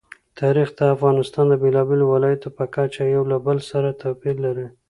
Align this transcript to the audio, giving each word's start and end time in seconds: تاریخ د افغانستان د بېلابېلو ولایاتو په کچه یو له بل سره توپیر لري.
تاریخ 0.39 0.69
د 0.75 0.79
افغانستان 0.95 1.45
د 1.49 1.53
بېلابېلو 1.63 2.05
ولایاتو 2.13 2.49
په 2.57 2.63
کچه 2.75 3.03
یو 3.15 3.23
له 3.31 3.37
بل 3.45 3.57
سره 3.71 3.89
توپیر 4.01 4.35
لري. 4.45 4.67